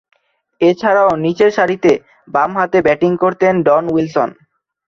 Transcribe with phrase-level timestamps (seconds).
[0.61, 1.91] এছাড়াও, নিচেরসারিতে
[2.27, 4.29] বামহাতে ব্যাটিং করতেন ডন উইলসন।